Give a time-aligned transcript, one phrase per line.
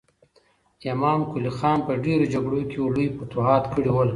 [0.93, 4.09] امام قلي خان په ډېرو جګړو کې لوی فتوحات کړي ول.